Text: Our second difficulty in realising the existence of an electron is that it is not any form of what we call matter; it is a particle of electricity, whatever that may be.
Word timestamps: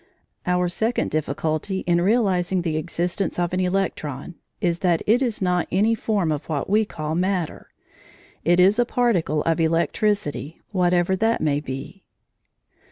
Our 0.47 0.67
second 0.67 1.11
difficulty 1.11 1.81
in 1.81 2.01
realising 2.01 2.63
the 2.63 2.75
existence 2.75 3.37
of 3.37 3.53
an 3.53 3.59
electron 3.59 4.33
is 4.59 4.79
that 4.79 5.03
it 5.05 5.21
is 5.21 5.43
not 5.43 5.67
any 5.71 5.93
form 5.93 6.31
of 6.31 6.49
what 6.49 6.67
we 6.67 6.85
call 6.85 7.13
matter; 7.13 7.69
it 8.43 8.59
is 8.59 8.79
a 8.79 8.83
particle 8.85 9.43
of 9.43 9.59
electricity, 9.59 10.59
whatever 10.71 11.15
that 11.17 11.39
may 11.39 11.59
be. 11.59 12.07